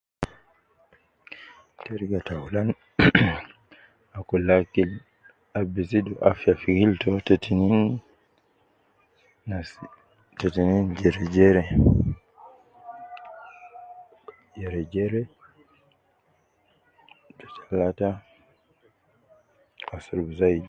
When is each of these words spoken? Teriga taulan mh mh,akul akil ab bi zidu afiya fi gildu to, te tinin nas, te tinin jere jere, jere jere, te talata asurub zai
Teriga 1.83 2.19
taulan 2.27 2.67
mh 2.75 3.11
mh,akul 3.27 4.49
akil 4.59 4.91
ab 5.57 5.65
bi 5.73 5.81
zidu 5.89 6.13
afiya 6.29 6.53
fi 6.61 6.69
gildu 6.77 6.97
to, 7.01 7.11
te 7.27 7.35
tinin 7.43 7.79
nas, 9.49 9.69
te 10.39 10.47
tinin 10.53 10.83
jere 10.99 11.23
jere, 11.35 11.63
jere 14.59 14.81
jere, 14.93 15.21
te 17.37 17.45
talata 17.57 18.09
asurub 19.95 20.29
zai 20.39 20.59